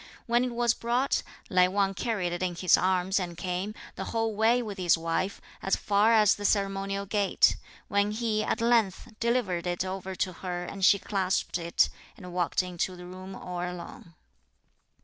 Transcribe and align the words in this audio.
(When 0.25 0.43
it 0.43 0.55
was 0.55 0.73
brought,) 0.73 1.21
Lai 1.47 1.67
Wang 1.67 1.93
carried 1.93 2.33
it 2.33 2.41
in 2.41 2.55
his 2.55 2.75
arms 2.75 3.19
and 3.19 3.37
came, 3.37 3.75
the 3.97 4.05
whole 4.05 4.33
way 4.33 4.59
with 4.63 4.79
his 4.79 4.97
wife, 4.97 5.39
as 5.61 5.75
far 5.75 6.11
as 6.11 6.33
the 6.33 6.43
ceremonial 6.43 7.05
gate; 7.05 7.55
when 7.87 8.09
he, 8.09 8.43
at 8.43 8.61
length, 8.61 9.13
delivered 9.19 9.67
it 9.67 9.85
over 9.85 10.15
to 10.15 10.33
her 10.33 10.65
and 10.65 10.83
she 10.83 10.97
clasped 10.97 11.59
it, 11.59 11.89
and 12.17 12.33
walked 12.33 12.63
into 12.63 12.95
the 12.95 13.05
room 13.05 13.35
all 13.35 13.61
alone. 13.61 14.15